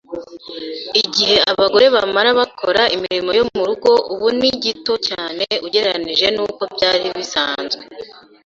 [1.03, 7.83] Igihe abagore bamara bakora imirimo yo murugo ubu ni gito cyane ugereranije nuko byari bisanzwe.